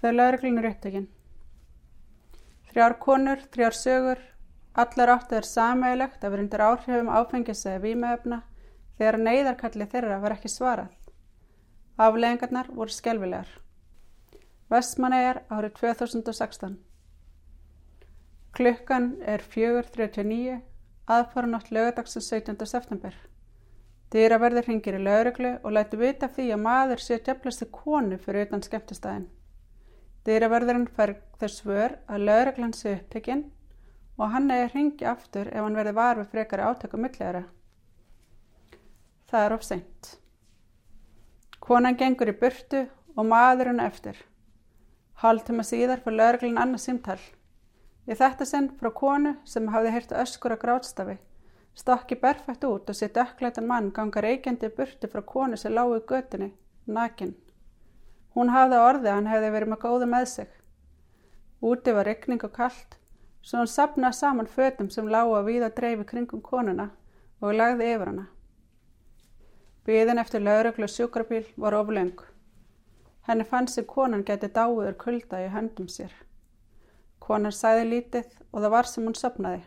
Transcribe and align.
Þau 0.00 0.12
lauruglunir 0.14 0.68
upptökin. 0.70 1.08
Þrjár 2.70 2.94
konur, 3.02 3.40
þrjár 3.52 3.76
sögur, 3.76 4.20
allar 4.78 5.16
áttu 5.16 5.34
þeir 5.34 5.48
samægilegt 5.48 6.24
að 6.24 6.34
vera 6.34 6.44
undir 6.44 6.62
áhrifum 6.64 7.10
áfengis 7.10 7.64
eða 7.66 7.82
výmöfna 7.84 8.38
þegar 9.00 9.18
neyðarkalli 9.24 9.88
þeirra 9.92 10.20
var 10.22 10.36
ekki 10.36 10.52
svarað. 10.52 10.94
Afleðingarnar 12.00 12.70
voru 12.76 12.94
skelvilegar. 12.94 13.50
Vestmanæjar 14.70 15.42
árið 15.50 15.74
2016. 15.80 16.78
Klukkan 18.56 19.10
er 19.26 19.42
4.39, 19.42 20.60
aðfaranótt 21.10 21.72
lögadagsins 21.74 22.30
17. 22.30 22.56
september. 22.66 23.18
Dýraverður 24.10 24.66
hringir 24.66 24.96
í 24.98 25.02
lauruglu 25.02 25.52
og 25.62 25.74
læti 25.74 25.98
vita 26.00 26.30
því 26.30 26.48
að 26.54 26.64
maður 26.64 27.04
sé 27.04 27.18
tjöflasti 27.18 27.68
konu 27.74 28.18
fyrir 28.18 28.48
utan 28.48 28.64
skemmtistæðin. 28.64 29.28
Dýraverðurinn 30.26 30.88
fær 30.96 31.14
þess 31.40 31.64
vör 31.64 31.96
að 32.10 32.26
lauruglan 32.28 32.74
sé 32.76 32.94
upptekinn 32.98 33.46
og 34.20 34.34
hann 34.34 34.50
eða 34.52 34.68
hringi 34.74 35.06
aftur 35.08 35.48
ef 35.48 35.64
hann 35.64 35.78
verði 35.78 35.94
var 35.96 36.20
við 36.20 36.32
frekari 36.34 36.66
átöku 36.66 37.00
millera. 37.00 37.44
Það 39.30 39.46
er 39.46 39.54
of 39.56 39.64
seint. 39.64 40.12
Konan 41.60 41.96
gengur 41.96 42.32
í 42.32 42.36
burtu 42.36 42.84
og 43.16 43.26
maðurinn 43.30 43.80
eftir. 43.80 44.18
Að 45.20 45.64
síðar 45.68 46.00
fyrir 46.04 46.20
lauruglan 46.20 46.60
annað 46.60 46.84
símtall. 46.84 47.24
Í 48.08 48.16
þetta 48.16 48.46
sinn 48.48 48.70
frá 48.80 48.90
konu 48.96 49.36
sem 49.44 49.68
hafði 49.68 49.96
heyrt 49.96 50.14
öskur 50.16 50.56
að 50.56 50.62
grátstafi 50.64 51.18
Stokki 51.74 52.16
berfætt 52.20 52.64
út 52.64 52.90
og 52.90 52.96
sér 52.96 53.12
dökkleitan 53.14 53.66
mann 53.66 53.92
ganga 53.96 54.20
reykjandi 54.24 54.68
burti 54.76 55.08
frá 55.08 55.22
konu 55.32 55.56
sem 55.56 55.72
lág 55.72 55.92
í 55.96 56.00
götunni, 56.12 56.50
nakin. 56.86 57.34
Hún 58.34 58.52
hafði 58.54 58.78
orðið 58.78 59.10
að 59.10 59.16
hann 59.18 59.30
hefði 59.30 59.52
verið 59.56 59.72
með 59.72 59.80
góða 59.84 60.08
með 60.10 60.26
sig. 60.32 60.50
Úti 61.60 61.92
var 61.92 62.06
regning 62.06 62.44
og 62.46 62.52
kallt, 62.56 62.96
svo 63.42 63.60
hún 63.60 63.70
sapnaði 63.70 64.18
saman 64.20 64.50
fötum 64.50 64.90
sem 64.90 65.08
lág 65.08 65.32
að 65.34 65.48
víða 65.50 65.70
dreifi 65.76 66.06
kringum 66.12 66.42
konuna 66.44 66.90
og 67.40 67.56
lagði 67.56 67.90
yfir 67.94 68.12
hana. 68.12 68.26
Bíðin 69.86 70.20
eftir 70.22 70.44
lauruglu 70.44 70.86
sjúkrabíl 70.88 71.46
var 71.56 71.74
oflöng. 71.74 72.14
Henni 73.26 73.44
fann 73.44 73.68
sig 73.68 73.86
konan 73.86 74.24
geti 74.24 74.48
dáiður 74.48 74.96
kulda 75.00 75.40
í 75.44 75.50
höndum 75.52 75.88
sér. 75.88 76.12
Konan 77.18 77.52
sæði 77.52 77.86
lítið 77.88 78.30
og 78.52 78.62
það 78.62 78.74
var 78.74 78.88
sem 78.90 79.04
hún 79.04 79.16
sapnaði. 79.18 79.62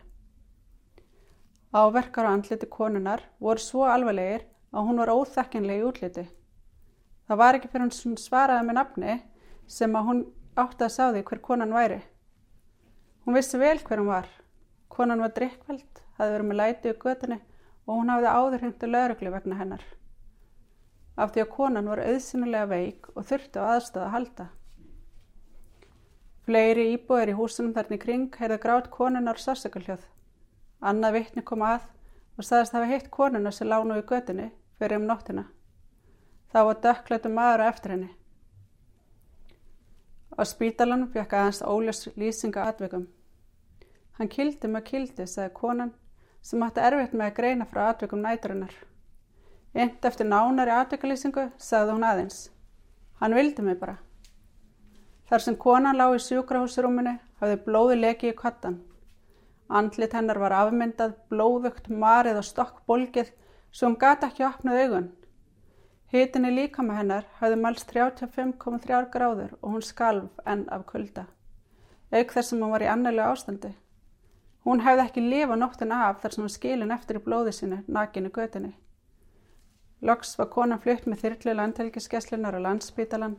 Áverkar 1.74 2.28
á 2.30 2.34
andliti 2.34 2.66
konunar 2.70 3.22
voru 3.42 3.58
svo 3.58 3.84
alveglegir 3.90 4.46
að 4.70 4.88
hún 4.88 5.00
var 5.02 5.10
óþekkinlega 5.14 5.82
í 5.82 5.86
útliti. 5.88 6.24
Það 7.28 7.40
var 7.40 7.56
ekki 7.58 7.70
fyrir 7.72 7.88
hún 7.88 8.18
svaraði 8.20 8.66
með 8.68 8.76
nafni 8.78 9.14
sem 9.70 9.96
að 9.96 10.08
hún 10.08 10.22
átti 10.60 10.84
að 10.84 10.92
sá 10.92 11.04
því 11.08 11.22
hver 11.28 11.40
konan 11.44 11.74
væri. 11.74 12.00
Hún 13.24 13.38
vissi 13.38 13.58
vel 13.58 13.78
hver 13.80 14.02
hún 14.02 14.10
var. 14.12 14.28
Konan 14.92 15.24
var 15.24 15.32
drikkveld, 15.34 16.02
hafði 16.18 16.34
verið 16.34 16.48
með 16.50 16.60
læti 16.60 16.92
í 16.92 16.98
götunni 17.00 17.38
og 17.86 17.96
hún 17.96 18.12
hafði 18.12 18.34
áður 18.38 18.64
hengtu 18.66 18.90
lauruglu 18.90 19.32
vegna 19.32 19.58
hennar. 19.58 19.86
Af 21.16 21.32
því 21.32 21.44
að 21.44 21.52
konan 21.54 21.88
var 21.88 22.02
auðsynulega 22.04 22.70
veik 22.70 23.08
og 23.14 23.26
þurfti 23.30 23.62
á 23.62 23.64
aðstöða 23.72 24.06
að 24.06 24.14
halda. 24.18 24.46
Fleiri 26.44 26.90
íbúir 26.92 27.32
í 27.32 27.38
húsunum 27.38 27.72
þarna 27.72 27.96
í 27.96 28.02
kring 28.02 28.36
heyrðu 28.36 28.60
grátt 28.60 28.90
konunar 28.92 29.40
sásakaljóð. 29.40 30.02
Annað 30.84 31.20
vittni 31.20 31.44
kom 31.46 31.64
að 31.64 31.86
og 32.36 32.44
staðist 32.44 32.74
hafa 32.76 32.90
hitt 32.90 33.10
konuna 33.14 33.52
sem 33.54 33.70
lánu 33.70 33.96
í 33.96 34.04
gödunni 34.04 34.50
fyrir 34.78 35.00
um 35.00 35.06
nóttina. 35.08 35.46
Það 36.54 36.66
var 36.68 36.76
dökkleitum 36.82 37.32
maður 37.34 37.62
eftir 37.66 37.92
henni. 37.96 38.12
Á 40.38 40.42
spítalanum 40.46 41.08
fekk 41.10 41.32
aðeins 41.34 41.62
óljós 41.66 42.04
lýsinga 42.14 42.68
atveikum. 42.70 43.08
Hann 44.14 44.30
kildi 44.30 44.70
með 44.70 44.84
kildi, 44.90 45.26
sagði 45.26 45.50
konan 45.56 45.90
sem 46.46 46.62
hætti 46.62 46.84
erfitt 46.86 47.16
með 47.16 47.26
að 47.26 47.36
greina 47.40 47.66
frá 47.66 47.88
atveikum 47.88 48.22
næturinnar. 48.22 48.76
Eint 49.74 50.06
eftir 50.06 50.30
nánari 50.30 50.70
atveikalýsingu 50.76 51.48
sagði 51.58 51.96
hún 51.96 52.06
aðeins. 52.06 52.38
Hann 53.18 53.34
vildi 53.34 53.66
mig 53.66 53.80
bara. 53.82 53.96
Þar 55.26 55.46
sem 55.48 55.58
konan 55.58 55.98
lág 55.98 56.14
í 56.20 56.22
sjúkrahúsrúminu 56.22 57.16
hafði 57.42 57.58
blóði 57.66 57.98
leki 57.98 58.30
í 58.30 58.38
kattan. 58.38 58.78
Andlit 59.66 60.14
hennar 60.14 60.38
var 60.38 60.54
afmyndað, 60.60 61.18
blóðugt, 61.34 61.90
marið 61.90 62.38
og 62.44 62.48
stokkbolgið 62.52 63.34
svo 63.74 63.90
hún 63.90 63.98
gata 63.98 64.30
ekki 64.30 64.46
opnað 64.46 64.82
augun. 64.84 65.12
Hitinni 66.14 66.52
líka 66.54 66.82
með 66.86 66.98
hennar 67.00 67.24
hafði 67.40 67.56
mælst 67.58 67.88
35,3 67.90 68.98
gráður 69.10 69.56
og 69.56 69.72
hún 69.72 69.82
skalv 69.82 70.28
enn 70.46 70.60
af 70.70 70.84
kulda. 70.86 71.24
Auk 72.14 72.34
þess 72.36 72.52
sem 72.52 72.60
hún 72.62 72.70
var 72.70 72.84
í 72.84 72.86
annarlega 72.86 73.32
ástandi. 73.34 73.72
Hún 74.62 74.84
hefði 74.84 75.02
ekki 75.08 75.24
lifa 75.24 75.56
nóttin 75.58 75.94
af 75.96 76.20
þar 76.22 76.36
sem 76.36 76.44
hún 76.44 76.52
skilin 76.54 76.94
eftir 76.94 77.18
í 77.18 77.22
blóði 77.24 77.54
sinu 77.56 77.80
nakinu 77.96 78.30
götinni. 78.36 78.70
Loks 80.06 80.36
var 80.38 80.52
konan 80.52 80.82
flutt 80.84 81.08
með 81.10 81.24
þyrli 81.24 81.56
landhelgiskeslunar 81.58 82.60
á 82.62 82.66
landsbítalan 82.68 83.34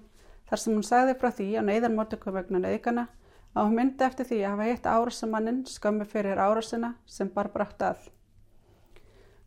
þar 0.51 0.63
sem 0.65 0.75
hún 0.75 0.83
sagði 0.89 1.15
frá 1.21 1.31
því 1.31 1.47
á 1.55 1.61
neyðarmótöku 1.69 2.35
vegna 2.35 2.59
nöðgana 2.65 3.07
að 3.55 3.69
hún 3.69 3.79
myndi 3.79 4.03
eftir 4.03 4.27
því 4.33 4.41
að 4.41 4.51
hafa 4.51 4.67
hitt 4.73 4.91
árásamannin 4.91 5.63
skömmu 5.71 6.11
fyrir 6.11 6.43
árásina 6.43 6.91
sem 7.07 7.31
bar 7.31 7.53
brátt 7.55 7.87
að. 7.87 8.03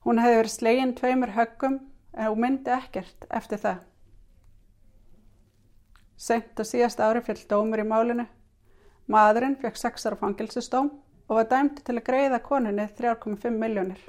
Hún 0.09 0.25
hefði 0.25 0.41
verið 0.41 0.57
slegin 0.57 0.97
tveimur 0.97 1.37
höggum 1.37 1.81
en 2.19 2.29
hún 2.29 2.43
myndi 2.43 2.75
ekkert 2.75 3.25
eftir 3.31 3.63
það. 3.63 3.79
Sent 6.19 6.59
og 6.59 6.67
síðast 6.67 7.01
ári 7.01 7.23
fjöld 7.23 7.47
dómur 7.49 7.81
í 7.81 7.87
málinu. 7.87 8.27
Maðurinn 9.09 9.57
fekk 9.63 9.79
6 9.79 10.09
ára 10.11 10.21
fangilsustóm 10.21 10.91
og 11.29 11.35
var 11.39 11.49
dæmdi 11.53 11.87
til 11.87 11.97
að 11.97 12.07
greiða 12.11 12.43
koninni 12.45 12.89
3,5 12.99 13.55
miljónir. 13.55 14.01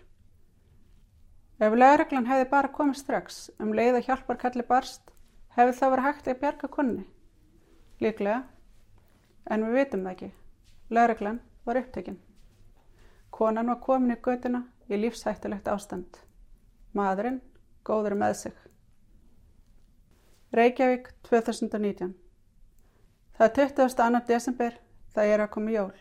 Ef 1.59 1.75
lauruglan 1.75 2.27
hefði 2.27 2.49
bara 2.49 2.73
komið 2.75 3.01
strax 3.03 3.41
um 3.59 3.75
leið 3.75 4.01
og 4.01 4.09
hjálparkalli 4.09 4.65
barst, 4.67 5.11
hefði 5.55 5.77
það 5.79 5.93
verið 5.95 6.07
hægt 6.09 6.31
að 6.31 6.39
bjarga 6.43 6.71
konni. 6.75 7.03
Líklega 7.99 8.43
En 9.49 9.65
við 9.65 9.79
vitum 9.79 10.03
það 10.05 10.11
ekki. 10.13 10.27
Laureglan 10.93 11.39
var 11.65 11.79
upptekinn. 11.79 12.19
Konan 13.33 13.71
var 13.71 13.79
komin 13.81 14.13
í 14.13 14.19
götuna 14.21 14.61
í 14.89 14.99
lífshættulegt 14.99 15.69
ástand. 15.71 16.19
Maðurinn 16.93 17.39
góður 17.89 18.17
með 18.21 18.39
sig. 18.43 18.57
Reykjavík 20.55 21.11
2019 21.29 22.15
Það 23.39 23.47
er 23.47 23.53
22. 23.55 24.19
desember, 24.27 24.73
það 25.15 25.29
er 25.33 25.41
að 25.45 25.51
koma 25.53 25.71
jól. 25.71 25.93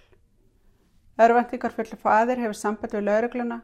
Örvendingar 1.22 1.74
fullir 1.74 2.00
fadir 2.02 2.40
hefur 2.42 2.56
samband 2.58 2.96
við 2.96 3.04
laurugluna 3.06 3.60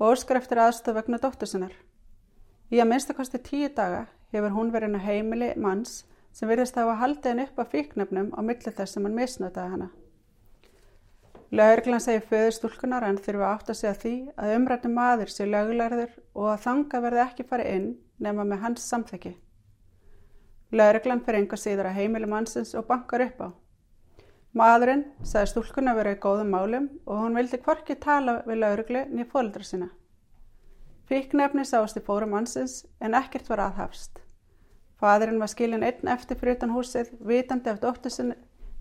og 0.00 0.08
óskar 0.08 0.40
eftir 0.40 0.58
aðstöð 0.58 0.96
vegna 0.98 1.20
dóttur 1.22 1.50
sinnar. 1.50 1.76
Í 2.74 2.80
að 2.82 2.88
minnstakosti 2.90 3.38
tíu 3.46 3.68
daga 3.76 4.08
hefur 4.34 4.56
hún 4.56 4.74
verið 4.74 4.98
á 4.98 5.06
heimili 5.06 5.52
manns 5.54 6.00
sem 6.34 6.50
virðist 6.50 6.74
að 6.74 6.88
hafa 6.88 7.00
haldið 7.04 7.30
henn 7.30 7.44
upp 7.44 7.62
á 7.62 7.64
fíknefnum 7.76 8.32
á 8.34 8.40
milli 8.42 8.74
þess 8.74 8.96
sem 8.96 9.06
hann 9.06 9.18
misnötaði 9.20 9.74
hana. 9.76 9.88
Laurglann 11.52 12.00
segir 12.00 12.22
föðustúlkunar 12.30 13.04
en 13.04 13.18
þurfa 13.20 13.48
átt 13.52 13.70
að 13.74 13.76
segja 13.76 13.96
því 14.00 14.12
að 14.40 14.52
umrættum 14.56 14.94
maður 14.96 15.32
sé 15.34 15.44
lögulegður 15.44 16.14
og 16.32 16.46
að 16.48 16.62
þanga 16.62 17.00
verði 17.04 17.20
ekki 17.26 17.44
farið 17.50 17.72
inn 17.76 17.88
nema 18.24 18.46
með 18.48 18.62
hans 18.62 18.86
samþekki. 18.88 19.32
Laurglann 20.72 21.20
fyrir 21.26 21.42
enga 21.42 21.58
síður 21.60 21.90
að 21.90 21.98
heimili 21.98 22.30
mannsins 22.32 22.72
og 22.72 22.86
bankar 22.88 23.26
upp 23.26 23.42
á. 23.44 23.48
Maðurinn 24.56 25.04
sagði 25.20 25.50
stúlkunna 25.50 25.92
verið 25.98 26.16
í 26.16 26.22
góðum 26.24 26.56
málum 26.56 26.88
og 27.04 27.20
hún 27.20 27.36
vildi 27.36 27.60
hvorki 27.60 27.98
tala 28.00 28.38
við 28.46 28.62
laurugli 28.62 29.04
niður 29.10 29.32
fólkdra 29.34 29.68
sína. 29.68 29.90
Fíknefni 31.12 31.66
sást 31.68 32.00
í 32.00 32.04
fórum 32.06 32.32
mannsins 32.32 32.86
en 33.00 33.12
ekkert 33.18 33.52
var 33.52 33.66
aðhafst. 33.66 34.22
Fadurinn 34.96 35.40
var 35.42 35.52
skilin 35.52 35.84
einn 35.84 36.08
eftir 36.16 36.40
fyrir 36.40 36.56
utan 36.56 36.72
húsið, 36.72 37.12
vitandi 37.20 37.68
af 37.68 37.82
dóttusin 37.84 38.32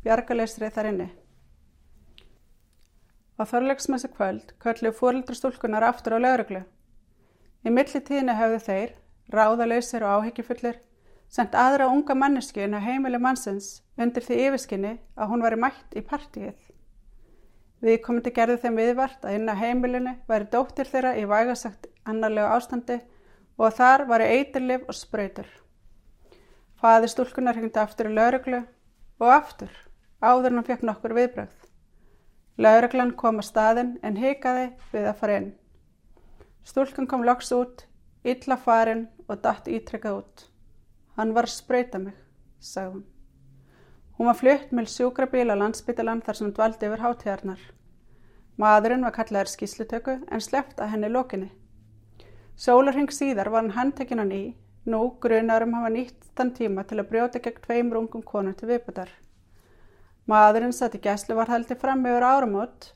bjargaleysrið 0.06 0.71
þar 0.77 0.91
inni. 0.94 1.09
Á 3.39 3.44
þorlegsmessu 3.48 4.10
kvöld 4.12 4.54
köllu 4.63 4.92
fórildrastúlkunar 4.95 5.86
aftur 5.88 6.18
á 6.18 6.19
lauruglu. 6.19 6.63
Í 7.66 7.69
millitíðinu 7.69 8.36
höfðu 8.36 8.60
þeir, 8.66 8.92
ráðalausir 9.31 10.04
og 10.04 10.25
áhyggjufullir, 10.25 10.80
sendt 11.31 11.56
aðra 11.56 11.88
unga 11.94 12.16
mannesku 12.18 12.60
inn 12.63 12.75
á 12.75 12.81
heimili 12.83 13.22
mannsins 13.22 13.80
undir 13.95 14.25
því 14.25 14.39
yfirskinni 14.48 14.98
að 15.16 15.31
hún 15.31 15.45
væri 15.45 15.60
mætt 15.63 15.95
í 15.95 16.04
partíið. 16.04 16.57
Við 17.81 18.01
komum 18.06 18.22
til 18.25 18.33
gerðu 18.36 18.60
þeim 18.62 18.78
viðvart 18.78 19.24
að 19.25 19.38
inn 19.38 19.50
á 19.50 19.56
heimilinu 19.57 20.13
væri 20.28 20.50
dóttir 20.51 20.89
þeirra 20.92 21.16
í 21.18 21.24
vægasagt 21.30 21.88
annarlegu 22.06 22.51
ástandi 22.57 23.00
og 23.57 23.74
þar 23.78 24.06
væri 24.10 24.28
eiturlif 24.36 24.86
og 24.89 24.98
spröytur. 24.98 25.48
Faði 26.81 27.10
stúlkunar 27.13 27.57
hengdi 27.57 27.81
aftur 27.81 28.10
í 28.10 28.13
lauruglu 28.18 28.62
og 29.22 29.33
aftur, 29.33 29.72
áður 30.22 30.57
hann 30.57 30.68
fekk 30.68 30.86
nokkur 30.86 31.13
viðbröð. 31.18 31.60
Lauruglan 32.57 33.13
kom 33.15 33.39
að 33.39 33.48
staðin 33.48 33.92
en 34.03 34.18
hikaði 34.19 34.68
við 34.92 35.07
að 35.07 35.19
fara 35.21 35.38
inn. 35.39 35.51
Stúlkan 36.68 37.07
kom 37.07 37.24
loks 37.24 37.51
út, 37.56 37.86
illa 38.24 38.57
farin 38.57 39.07
og 39.27 39.39
datt 39.45 39.69
ítrekkað 39.71 40.18
út. 40.19 40.44
Hann 41.15 41.31
var 41.33 41.48
að 41.48 41.56
spreita 41.56 42.00
mig, 42.00 42.18
sagði 42.59 42.98
hún. 42.98 43.06
Hún 44.18 44.27
var 44.30 44.38
flutt 44.38 44.74
með 44.75 44.92
sjúkrabíl 44.94 45.48
á 45.50 45.56
landsbytalan 45.57 46.21
þar 46.21 46.38
sem 46.38 46.48
hún 46.48 46.53
dvaldi 46.57 46.89
yfir 46.89 47.01
hátíðarnar. 47.06 47.63
Maðurinn 48.62 49.07
var 49.07 49.15
kallaður 49.15 49.50
skýslutöku 49.50 50.19
en 50.27 50.44
sleppt 50.44 50.83
að 50.83 50.92
henni 50.94 51.09
lokinni. 51.09 51.50
Sólarheng 52.59 53.09
síðar 53.09 53.50
var 53.50 53.63
hann 53.63 53.74
handtekinn 53.80 54.21
á 54.21 54.27
ný, 54.27 54.54
nú 54.86 55.15
grunarum 55.24 55.74
hafa 55.74 55.89
nýtt 55.89 56.30
þann 56.38 56.54
tíma 56.59 56.83
til 56.86 57.00
að 57.00 57.09
brjóta 57.09 57.42
gegn 57.42 57.63
tveim 57.63 57.94
rungum 57.95 58.21
konum 58.21 58.54
til 58.54 58.69
viðbútar. 58.69 59.09
Maðurinn 60.29 60.73
sati 60.75 61.00
gæsluvarhaldi 61.01 61.75
fram 61.81 62.06
yfir 62.06 62.23
áramót 62.27 62.91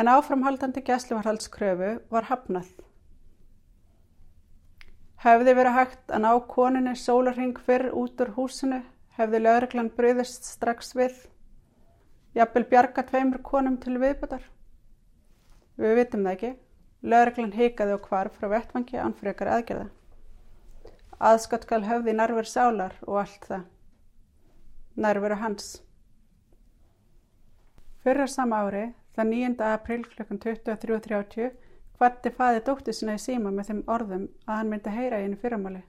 en 0.00 0.08
áframhaldandi 0.08 0.80
gæsluvarhaldskröfu 0.86 1.90
var 2.10 2.28
hafnað. 2.30 2.70
Hefði 5.24 5.54
verið 5.56 5.76
hægt 5.78 6.10
að 6.12 6.24
ná 6.24 6.30
koninni 6.48 6.96
sólarheng 7.00 7.60
fyrr 7.66 7.92
út 7.92 8.18
úr 8.20 8.32
húsinu, 8.36 8.80
hefði 9.16 9.42
lögreglan 9.44 9.92
bröðist 9.96 10.48
strax 10.48 10.92
við. 10.96 11.14
Jafnvel 12.34 12.64
bjarga 12.72 13.04
tveimur 13.08 13.44
konum 13.44 13.78
til 13.80 13.94
viðbútar. 14.02 14.42
Við 15.80 15.96
vitum 16.00 16.26
það 16.26 16.34
ekki. 16.34 16.52
Lögreglan 17.04 17.54
heikaði 17.54 17.94
og 17.98 18.08
hvarf 18.08 18.36
frá 18.40 18.50
vettvangi 18.56 19.00
án 19.00 19.14
frekar 19.16 19.52
aðgerða. 19.54 19.88
Aðskott 21.20 21.64
skal 21.68 21.84
höfði 21.86 22.16
nærveru 22.16 22.48
sálar 22.48 22.96
og 23.06 23.20
allt 23.22 23.48
það. 23.48 23.66
Nærveru 24.96 25.38
hans. 25.40 25.74
Fyrra 28.04 28.26
sama 28.28 28.60
ári 28.66 28.90
Þann 29.14 29.30
9. 29.30 29.62
april 29.64 30.02
kl. 30.10 30.24
23.30 30.26 31.52
hvati 32.00 32.32
faði 32.34 32.62
dóttir 32.66 32.96
sinna 32.98 33.14
í 33.14 33.20
síma 33.22 33.52
með 33.54 33.70
þeim 33.70 33.82
orðum 33.94 34.24
að 34.44 34.58
hann 34.58 34.72
myndi 34.72 34.92
heyra 34.92 35.20
í 35.20 35.24
henni 35.24 35.38
fyrramáli. 35.38 35.82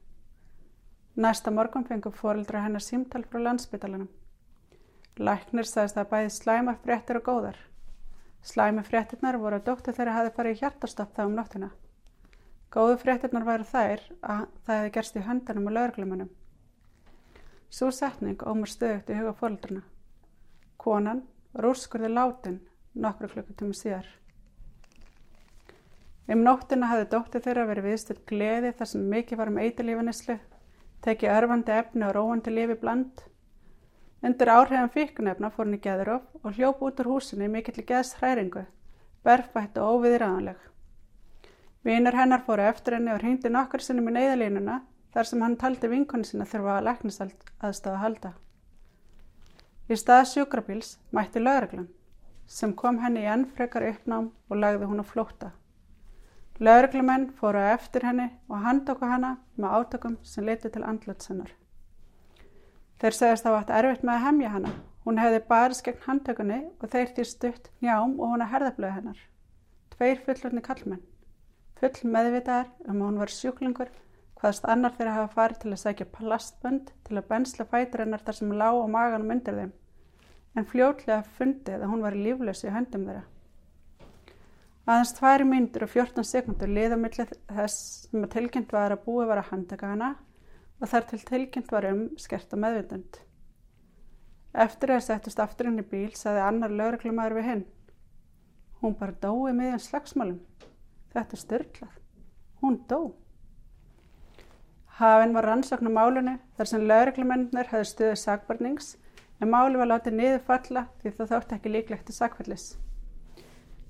Næsta 1.26 1.52
morgun 1.52 1.88
fengum 1.90 2.14
fórildra 2.14 2.62
hennar 2.62 2.86
símtal 2.86 3.24
frá 3.26 3.42
landsbytalanum. 3.48 4.08
Læknir 5.18 5.66
sagðist 5.66 5.98
að 5.98 6.10
bæði 6.14 6.32
slæma 6.38 6.78
fréttir 6.86 7.20
og 7.20 7.28
góðar. 7.32 7.60
Slæmi 8.46 8.86
fréttirnar 8.86 9.42
voru 9.42 9.58
að 9.58 9.68
dóttir 9.72 9.98
þeirra 9.98 10.18
hafi 10.20 10.36
farið 10.40 10.60
hjartastopp 10.62 11.16
þá 11.18 11.26
um 11.26 11.38
nóttina. 11.40 11.74
Góðu 12.70 13.00
fréttirnar 13.02 13.48
væri 13.48 13.72
þær 13.76 14.10
að 14.22 14.48
það 14.68 14.76
hefði 14.78 14.98
gerst 15.00 15.18
í 15.18 15.26
höndanum 15.26 15.72
og 15.72 15.80
laurglumunum. 15.80 16.34
Svo 17.74 17.90
setning 17.90 18.46
ómur 18.46 18.70
stöðugt 18.70 19.10
í 19.10 19.18
huga 19.18 19.34
fóreldrana. 19.40 19.82
Konan 20.78 21.26
var 21.56 21.70
úrskurði 21.72 22.12
látin 22.12 22.60
nokkru 22.96 23.30
klukkutíma 23.32 23.76
síðar. 23.76 24.08
Um 26.26 26.42
nóttina 26.42 26.90
hafði 26.90 27.06
dóttir 27.12 27.44
þeirra 27.46 27.68
verið 27.70 27.88
viðstöld 27.92 28.22
gleði 28.30 28.72
þar 28.78 28.90
sem 28.90 29.08
mikið 29.12 29.40
var 29.40 29.52
um 29.52 29.60
eitilífanislu, 29.62 30.38
tekið 31.06 31.34
örfandi 31.36 31.76
efni 31.76 32.08
og 32.08 32.16
róandi 32.18 32.54
lífi 32.54 32.78
bland. 32.82 33.22
Undir 34.26 34.50
áhrifan 34.50 34.90
fíkunefna 34.90 35.52
fór 35.54 35.68
henni 35.68 35.78
geðurof 35.84 36.24
og 36.42 36.56
hljóp 36.58 36.82
út 36.88 37.04
úr 37.04 37.12
húsinni 37.14 37.50
mikill 37.52 37.78
í 37.78 37.86
geðshræringu, 37.92 38.64
berfætt 39.28 39.78
og 39.78 40.00
óviðræðanleg. 40.00 40.58
Vinar 41.86 42.18
hennar 42.18 42.42
fóru 42.48 42.66
eftir 42.66 42.98
henni 42.98 43.14
og 43.14 43.22
hrýndi 43.22 43.52
nokkur 43.54 43.86
sinnum 43.86 44.10
í 44.10 44.16
neyðalínuna 44.16 44.80
þar 45.14 45.30
sem 45.30 45.46
hann 45.46 45.60
taldi 45.62 45.92
vinkonni 45.92 46.26
sinna 46.26 46.50
þurfa 46.50 46.80
að 46.80 46.88
læknisald 46.90 47.54
aðstáða 47.62 48.02
halda. 48.02 48.34
Í 49.86 49.96
stað 50.02 50.24
sjúkrabíls 50.32 50.96
mætti 51.14 51.42
lögreglan 51.42 51.90
sem 52.50 52.72
kom 52.74 52.98
henni 53.04 53.22
í 53.22 53.30
enn 53.30 53.44
frekar 53.58 53.84
uppnám 53.86 54.32
og 54.50 54.58
lagði 54.58 54.88
hún 54.90 55.02
á 55.02 55.06
flótta. 55.06 55.52
Lauruglumenn 56.58 57.28
fóru 57.38 57.62
eftir 57.62 58.06
henni 58.08 58.26
og 58.50 58.64
handtöku 58.64 59.06
hana 59.06 59.36
með 59.60 59.76
átökum 59.78 60.16
sem 60.24 60.46
leti 60.48 60.72
til 60.74 60.82
andlutsennar. 60.90 61.52
Þeir 62.98 63.18
segist 63.18 63.46
þá 63.46 63.52
að 63.52 63.74
erfitt 63.78 64.08
með 64.08 64.16
að 64.16 64.26
hemja 64.26 64.54
hana. 64.56 64.72
Hún 65.06 65.22
hefði 65.22 65.42
barist 65.50 65.86
gegn 65.86 66.02
handtökunni 66.08 66.60
og 66.80 66.90
þeir 66.90 67.12
því 67.14 67.26
stutt 67.30 67.70
njám 67.86 68.16
og 68.18 68.32
hún 68.32 68.46
að 68.46 68.54
herðablöðu 68.56 68.96
hennar. 68.98 69.20
Tveir 69.94 70.24
fullurni 70.26 70.66
kallmenn. 70.66 71.04
Full 71.78 72.10
meðvitaðar 72.10 72.72
um 72.88 73.02
að 73.02 73.06
hún 73.06 73.22
var 73.22 73.36
sjúklingur 73.36 73.94
hvaðst 74.40 74.68
annar 74.70 74.94
þeirra 74.98 75.16
hafa 75.20 75.34
farið 75.34 75.62
til 75.64 75.72
að 75.72 75.82
segja 75.84 76.12
plastbönd 76.18 76.92
til 77.08 77.18
að 77.18 77.28
bensla 77.32 77.66
fætur 77.72 78.04
hennar 78.04 78.24
þar 78.26 78.40
sem 78.40 78.54
lág 78.62 78.82
á 78.84 78.88
maganum 78.98 79.34
undir 79.36 79.60
þeim 79.62 79.74
en 80.56 80.68
fljótlega 80.70 81.24
fundið 81.38 81.82
að 81.84 81.92
hún 81.92 82.04
var 82.06 82.16
líflös 82.16 82.64
í 82.64 82.72
höndum 82.72 83.08
þeirra. 83.10 83.26
Aðeins 84.86 85.16
tværi 85.18 85.48
myndur 85.50 85.88
og 85.88 85.92
14 85.92 86.28
sekundur 86.30 86.70
liðamillið 86.70 87.32
þess 87.50 87.78
sem 88.06 88.24
að 88.24 88.34
tilkynnt 88.36 88.76
var 88.76 88.94
að 88.94 89.04
búið 89.08 89.32
var 89.32 89.42
að 89.42 89.50
handaka 89.52 89.90
hana 89.92 90.12
og 90.80 90.92
þar 90.92 91.08
til 91.10 91.22
tilkynnt 91.26 91.74
var 91.74 91.88
um 91.90 92.04
skerta 92.22 92.60
meðvindund. 92.60 93.18
Eftir 94.66 94.94
að 94.94 95.04
settust 95.08 95.42
aftur 95.44 95.72
inn 95.72 95.82
í 95.82 95.88
bíl 95.90 96.14
saði 96.16 96.44
annar 96.46 96.72
lauruglumæður 96.72 97.38
við 97.40 97.50
hinn. 97.50 97.66
Hún 98.80 98.96
bara 99.00 99.18
dói 99.26 99.52
meðan 99.58 99.82
slagsmálum. 99.84 100.40
Þetta 101.12 101.36
er 101.36 101.42
styrlað. 101.42 101.98
Hún 102.62 102.78
dó. 102.88 103.00
Hafinn 104.96 105.34
var 105.36 105.44
rannsókn 105.44 105.90
á 105.92 105.98
málunni 105.98 106.34
þar 106.56 106.70
sem 106.70 106.84
lauruglumennir 106.88 107.68
hafði 107.68 107.88
stuðið 107.90 108.20
sagbarnings 108.22 108.94
en 109.44 109.50
máli 109.52 109.76
var 109.82 109.90
látið 109.92 110.16
niður 110.16 110.46
falla 110.48 110.86
því 111.02 111.12
það 111.18 111.32
þótt 111.34 111.52
ekki 111.58 111.72
líklegt 111.74 112.06
til 112.08 112.16
sakfellis. 112.16 112.68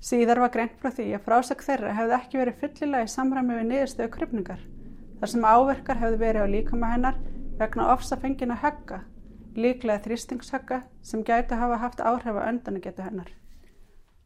Síðar 0.02 0.42
var 0.42 0.50
greint 0.56 0.74
frá 0.80 0.90
því 0.90 1.06
að 1.14 1.24
frásök 1.28 1.62
þeirra 1.62 1.94
hefði 1.94 2.18
ekki 2.18 2.40
verið 2.42 2.58
fyllilega 2.64 3.06
í 3.06 3.14
samræmi 3.14 3.60
við 3.60 3.70
niðurstöðu 3.70 4.14
krypningar, 4.16 4.66
þar 5.20 5.34
sem 5.36 5.46
áverkar 5.46 6.02
hefði 6.02 6.20
verið 6.24 6.42
á 6.42 6.54
líkama 6.56 6.92
hennar 6.96 7.22
vegna 7.62 7.88
ofsafengina 7.94 8.60
högga, 8.66 9.02
líklega 9.54 10.02
þrýstingshögga 10.10 10.82
sem 11.06 11.22
gæti 11.22 11.62
hafa 11.62 11.82
haft 11.86 12.02
áhrif 12.02 12.34
á 12.34 12.50
öndanugetu 12.50 13.06
hennar. 13.06 13.30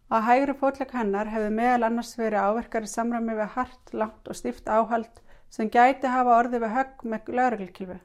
Á 0.08 0.16
hægri 0.24 0.56
fótleik 0.56 0.96
hennar 0.96 1.28
hefði 1.28 1.52
meðal 1.60 1.90
annars 1.90 2.16
verið 2.18 2.40
áverkar 2.40 2.88
í 2.88 2.90
samræmi 2.90 3.36
við 3.36 3.52
hart, 3.54 3.92
langt 3.92 4.32
og 4.32 4.40
stíft 4.40 4.66
áhald 4.66 5.20
sem 5.50 5.70
gæti 5.70 6.10
hafa 6.10 6.36
orðið 6.38 6.64
við 6.64 6.74
högg 6.76 7.04
með 7.12 7.32
lauruglkilfi. 7.38 7.98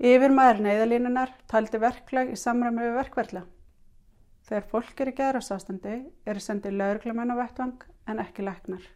Yfir 0.00 0.32
maður 0.32 0.62
neyðalínunar 0.64 1.32
taldi 1.50 1.80
verklag 1.82 2.30
í 2.32 2.38
samræmi 2.40 2.86
við 2.86 2.94
verkverðla. 3.00 3.42
Þegar 4.48 4.70
fólk 4.70 5.02
er 5.02 5.10
í 5.10 5.16
geðrásástandi 5.18 5.96
eru 6.30 6.42
sendið 6.42 6.78
laurglumenn 6.78 7.34
á 7.34 7.40
vettvang 7.42 7.84
en 8.08 8.22
ekki 8.22 8.46
læknar. 8.46 8.86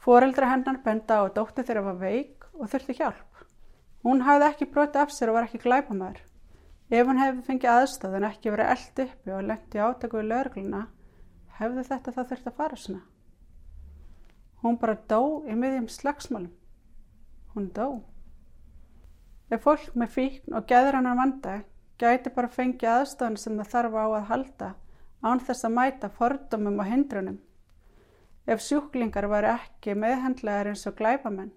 Fóreldra 0.00 0.48
hennar 0.50 0.80
benda 0.84 1.20
á 1.20 1.28
að 1.28 1.36
dóttu 1.36 1.62
þeirra 1.62 1.84
var 1.86 2.00
veik 2.00 2.48
og 2.56 2.72
þurfti 2.72 2.96
hjálp. 2.98 3.44
Hún 4.02 4.24
hafði 4.24 4.48
ekki 4.48 4.68
brotið 4.72 5.04
af 5.04 5.14
sér 5.14 5.30
og 5.30 5.38
var 5.38 5.46
ekki 5.46 5.60
glæpamæður. 5.62 6.20
Ef 6.90 7.06
hún 7.06 7.20
hefði 7.20 7.46
fengið 7.46 7.72
aðstöð 7.76 8.16
en 8.18 8.26
ekki 8.26 8.50
verið 8.50 8.72
eld 8.74 9.02
uppi 9.04 9.34
og 9.36 9.46
lengt 9.46 9.76
í 9.76 9.82
átöku 9.84 10.18
við 10.18 10.30
laurgluna, 10.32 10.80
hefði 11.60 11.84
þetta 11.92 12.14
þá 12.16 12.22
þurft 12.24 12.48
að 12.50 12.56
fara 12.56 12.78
svona. 12.80 13.02
Hún 14.62 14.76
bara 14.80 14.98
dó 15.08 15.42
í 15.48 15.56
miðjum 15.56 15.88
slagsmálum. 15.88 16.52
Hún 17.54 17.70
dó. 17.74 18.02
Ef 19.50 19.64
fólk 19.64 19.94
með 19.98 20.12
fíkn 20.14 20.54
og 20.54 20.66
geðrannar 20.70 21.16
vanda 21.18 21.54
gæti 22.00 22.32
bara 22.34 22.48
fengið 22.48 22.90
aðstofan 22.92 23.38
sem 23.40 23.56
það 23.58 23.72
þarf 23.72 23.96
á 23.98 24.04
að 24.06 24.28
halda 24.30 24.68
án 25.24 25.42
þess 25.46 25.66
að 25.66 25.74
mæta 25.76 26.10
fordumum 26.16 26.78
og 26.80 26.88
hindrunum. 26.88 27.40
Ef 28.46 28.62
sjúklingar 28.64 29.28
væri 29.30 29.50
ekki 29.52 29.96
meðhendlegar 29.98 30.70
eins 30.70 30.86
og 30.88 30.96
glæbamenn. 31.00 31.52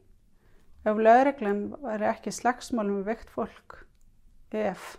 Ef 0.83 0.99
lögreglan 0.99 1.61
væri 1.83 2.09
ekki 2.09 2.33
slagsmálum 2.35 2.99
við 3.01 3.11
veikt 3.11 3.31
fólk. 3.31 3.77
Ef. 4.51 4.97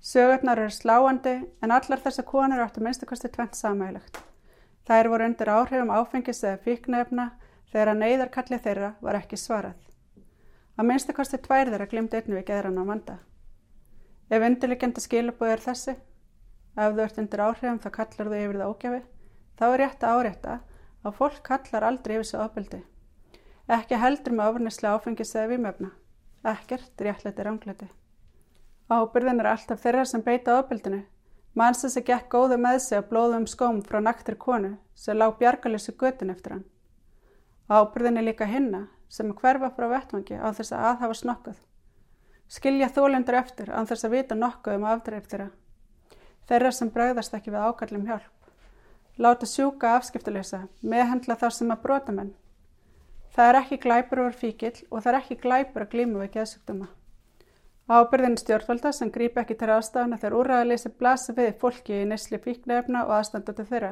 Sögurnar 0.00 0.60
eru 0.60 0.72
sláandi 0.72 1.36
en 1.62 1.72
allar 1.76 2.00
þessar 2.04 2.28
konur 2.28 2.64
áttu 2.64 2.84
minnstakosti 2.84 3.32
tvent 3.32 3.56
samæglegt. 3.56 4.20
Þær 4.90 5.06
voru 5.06 5.26
undir 5.30 5.48
áhrifum 5.54 5.90
áfengis 5.94 6.40
eða 6.42 6.58
fíknefna 6.64 7.24
þegar 7.70 7.92
að 7.92 8.00
neyðarkalli 8.00 8.56
þeirra 8.64 8.88
var 8.98 9.18
ekki 9.20 9.36
svarað. 9.38 9.76
Að 10.74 10.88
minnstakosti 10.88 11.38
tvær 11.44 11.70
þeirra 11.70 11.86
glimti 11.92 12.18
einnig 12.18 12.40
við 12.40 12.48
geðran 12.48 12.80
á 12.82 12.84
vanda. 12.88 13.14
Ef 14.34 14.46
undirleikenda 14.48 15.04
skilabóð 15.04 15.52
er 15.54 15.62
þessi, 15.62 15.94
ef 16.74 16.96
þú 16.96 17.04
ert 17.04 17.20
undir 17.22 17.44
áhrifum 17.44 17.78
þá 17.84 17.88
kallar 18.00 18.32
þú 18.32 18.40
yfir 18.40 18.58
það 18.58 18.72
ógjafi, 18.72 19.00
þá 19.60 19.64
er 19.68 19.78
rétt 19.84 20.08
að 20.08 20.18
árétta 20.18 20.58
að 21.06 21.16
fólk 21.20 21.40
kallar 21.46 21.86
aldrei 21.86 22.16
yfir 22.16 22.26
þessu 22.26 22.42
ofbeldi. 22.42 22.82
Ekki 23.70 24.02
heldur 24.02 24.34
með 24.34 24.50
ofurnislega 24.50 24.98
áfengis 24.98 25.36
eða 25.36 25.52
výmöfna. 25.54 25.92
Ekkert 26.50 27.06
réttleiti 27.06 27.46
rángleiti. 27.46 27.90
Ábyrðin 28.90 29.38
er 29.44 29.52
alltaf 29.52 29.86
þeirra 29.86 30.02
sem 30.02 30.26
beita 30.26 30.58
ofbeldinu. 30.58 31.04
Manns 31.58 31.82
þess 31.82 31.98
að 31.98 32.06
gekk 32.10 32.28
góðu 32.30 32.56
með 32.62 32.78
sig 32.84 33.00
að 33.00 33.08
blóðum 33.10 33.46
skóm 33.50 33.80
frá 33.82 33.98
naktir 34.00 34.36
konu 34.38 34.76
sem 34.94 35.18
lág 35.18 35.34
bjargalessu 35.40 35.96
götin 35.98 36.30
eftir 36.30 36.54
hann. 36.54 36.64
Ábyrðin 37.70 38.20
er 38.20 38.26
líka 38.28 38.46
hinna 38.46 38.84
sem 39.10 39.32
hverfa 39.34 39.72
frá 39.74 39.88
vettvangi 39.90 40.38
á 40.38 40.48
þess 40.54 40.74
að 40.74 40.86
aðhafa 40.90 41.16
snokkuð. 41.20 41.58
Skilja 42.50 42.90
þólendur 42.94 43.38
eftir 43.40 43.72
á 43.74 43.82
þess 43.86 44.06
að 44.06 44.14
vita 44.14 44.38
nokkuð 44.38 44.78
um 44.78 44.86
afdreif 44.90 45.26
þeirra. 45.30 45.48
Þeirra 46.46 46.70
sem 46.74 46.92
bregðast 46.94 47.34
ekki 47.34 47.50
við 47.54 47.66
ákallum 47.66 48.06
hjálp. 48.06 48.30
Láta 49.18 49.46
sjúka 49.46 49.96
afskiptuleysa, 49.98 50.64
meðhendla 50.82 51.36
þar 51.38 51.54
sem 51.54 51.74
að 51.74 51.82
brota 51.82 52.14
menn. 52.14 52.32
Það 53.34 53.48
er 53.50 53.58
ekki 53.60 53.82
glæpur 53.84 54.22
over 54.24 54.38
fíkil 54.38 54.72
og 54.90 55.02
það 55.02 55.12
er 55.12 55.18
ekki 55.20 55.40
glæpur 55.42 55.84
að 55.84 55.92
glímu 55.94 56.22
við 56.22 56.32
geðsugduma. 56.38 56.88
Ábyrðin 57.90 58.36
stjórnvalda 58.38 58.92
sem 58.94 59.08
grípa 59.10 59.42
ekki 59.42 59.56
til 59.58 59.66
aðstafna 59.74 60.14
þegar 60.22 60.34
úrraðaleysi 60.38 60.92
blasi 60.94 61.32
við 61.34 61.48
fólki 61.58 61.96
í 61.98 62.06
nesli 62.06 62.38
fíknefna 62.38 63.00
og 63.08 63.16
aðstandandi 63.16 63.64
þeirra, 63.66 63.88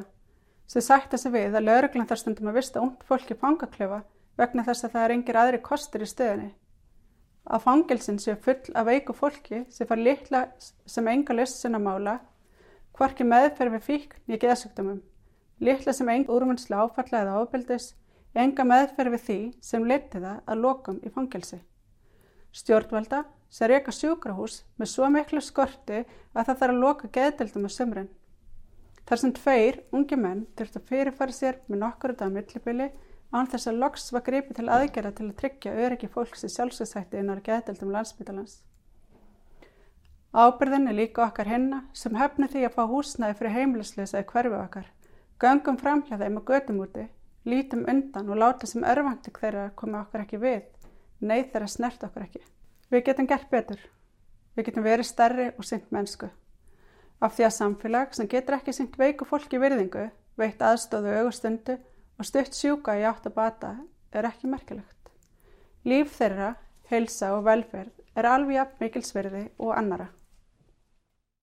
sem 0.70 0.84
sætta 0.86 1.18
sig 1.18 1.32
við 1.34 1.56
að 1.58 1.64
lauruglan 1.66 2.06
þar 2.06 2.20
stundum 2.20 2.50
að 2.52 2.60
vista 2.60 2.78
ungd 2.78 3.00
fólki 3.08 3.34
fangaklefa 3.40 4.04
vegna 4.38 4.62
þess 4.68 4.86
að 4.86 4.92
það 4.92 5.06
er 5.06 5.14
engir 5.16 5.38
aðri 5.40 5.58
kostur 5.66 6.04
í 6.04 6.06
stöðinni. 6.06 6.52
Að 7.50 7.64
fangilsin 7.64 8.20
séu 8.22 8.36
full 8.44 8.76
af 8.78 8.86
veiku 8.86 9.16
fólki 9.18 9.64
sem 9.74 9.88
far 9.90 9.98
litla 9.98 10.44
sem 10.62 11.10
enga 11.10 11.34
list 11.34 11.58
sinna 11.58 11.80
mála, 11.82 12.20
hvorki 12.94 13.26
meðferð 13.26 13.80
við 13.80 13.82
fíkn 13.88 14.30
í 14.30 14.38
geðsugdumum, 14.38 15.00
litla 15.58 15.96
sem 15.96 16.12
enga 16.12 16.36
úrmunnslega 16.36 16.86
áfalla 16.86 17.24
eða 17.24 17.42
ábyldis, 17.42 17.88
enga 18.38 18.62
meðferð 18.62 19.16
við 19.16 19.26
því 19.26 19.40
sem 19.72 19.90
leti 19.90 20.22
það 20.22 20.38
að 20.46 20.62
lokum 20.68 21.02
í 21.02 21.10
fangilsi. 21.10 21.58
Stjórnvalda 22.54 23.24
sem 23.50 23.70
reyka 23.70 23.92
sjúkrahús 23.94 24.62
með 24.76 24.90
svo 24.92 25.08
miklu 25.12 25.40
skorti 25.44 26.04
að 26.04 26.44
það 26.44 26.54
þarf 26.60 26.72
að 26.74 26.80
loka 26.84 27.10
geðdeldum 27.16 27.68
á 27.68 27.70
sömrun. 27.72 28.08
Þar 29.08 29.20
sem 29.22 29.34
tveir 29.38 29.78
ungi 29.96 30.16
menn 30.20 30.46
þurft 30.56 30.76
að 30.76 30.88
fyrirfara 30.90 31.32
sér 31.32 31.60
með 31.66 31.82
nokkur 31.84 32.12
út 32.12 32.24
af 32.24 32.32
millibili 32.34 32.88
án 33.32 33.48
þess 33.48 33.70
að 33.70 33.80
loks 33.82 34.10
var 34.12 34.24
greipið 34.26 34.58
til 34.58 34.68
aðgerða 34.72 35.12
til 35.16 35.28
að 35.28 35.38
tryggja 35.40 35.76
öryggi 35.84 36.10
fólks 36.12 36.44
í 36.44 36.50
sjálfsveitsætti 36.52 37.20
innar 37.20 37.40
geðdeldum 37.44 37.92
landsbytalans. 37.92 38.58
Ábyrðin 40.32 40.90
er 40.90 40.96
líka 40.96 41.24
okkar 41.24 41.48
hinna 41.48 41.82
sem 41.96 42.16
hefni 42.20 42.50
því 42.52 42.66
að 42.68 42.76
fá 42.76 42.82
húsnæði 42.90 43.38
fyrir 43.38 43.54
heimilisleysa 43.56 44.20
í 44.20 44.28
hverfi 44.28 44.60
okkar. 44.60 44.92
Göngum 45.40 45.80
framhjá 45.80 46.18
þeim 46.20 46.36
og 46.40 46.50
gödum 46.50 46.82
úti, 46.84 47.06
lítum 47.48 47.86
undan 47.88 48.28
og 48.28 48.40
láta 48.42 48.68
sem 48.68 48.84
örvandi 48.84 49.32
þeirra 49.32 49.70
komi 49.78 49.96
okkar 50.02 50.26
ekki 50.26 50.40
við, 50.42 50.62
neyð 51.24 51.52
þeirra 51.54 51.72
snert 51.72 52.04
okkar 52.04 52.28
ekki. 52.28 52.44
Við 52.88 53.04
getum 53.04 53.26
gert 53.28 53.50
betur. 53.52 53.80
Við 54.56 54.70
getum 54.70 54.86
verið 54.86 55.06
stærri 55.06 55.48
og 55.54 55.66
syngt 55.68 55.90
mennsku. 55.92 56.30
Af 57.20 57.34
því 57.36 57.44
að 57.48 57.56
samfélag 57.56 58.14
sem 58.16 58.28
getur 58.30 58.56
ekki 58.56 58.72
syngt 58.72 58.96
veiku 58.98 59.26
fólki 59.28 59.60
virðingu, 59.60 60.06
veitt 60.38 60.62
aðstóðu 60.62 61.16
augustundu 61.20 61.76
og 62.18 62.28
stutt 62.28 62.56
sjúka 62.56 62.96
í 62.98 63.04
átt 63.04 63.26
að 63.28 63.36
bata 63.36 63.74
er 64.12 64.28
ekki 64.30 64.48
merkilegt. 64.50 65.12
Líf 65.84 66.16
þeirra, 66.16 66.54
heilsa 66.90 67.34
og 67.36 67.44
velferð 67.46 68.18
er 68.18 68.30
alveg 68.30 68.56
jafn 68.58 68.80
mikilsverði 68.82 69.44
og 69.58 69.74
annara. 69.76 70.08